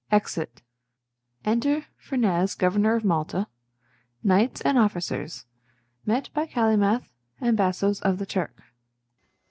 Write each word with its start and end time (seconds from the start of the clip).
[Exit.] 0.11 0.63
Enter 1.45 1.85
FERNEZE 1.99 2.55
governor 2.55 2.95
of 2.95 3.05
Malta, 3.05 3.45
KNIGHTS, 4.23 4.61
and 4.61 4.79
OFFICERS; 4.79 5.45
met 6.07 6.31
by 6.33 6.47
CALYMATH, 6.47 7.07
and 7.39 7.55
BASSOES 7.55 8.01
of 8.01 8.17
the 8.17 8.25
TURK. 8.25 8.63